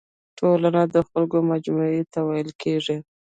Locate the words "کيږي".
2.61-2.97